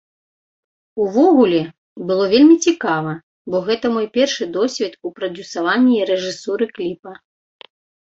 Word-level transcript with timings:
Увогуле, 1.03 1.59
было 2.13 2.23
вельмі 2.33 2.57
цікава, 2.71 3.13
бо 3.53 3.63
гэта 3.69 3.85
мой 3.99 4.07
першы 4.19 4.43
досвед 4.59 4.93
у 5.07 5.15
прадзюсаванні 5.21 5.93
і 6.01 6.05
рэжысуры 6.15 6.65
кліпа. 6.77 7.19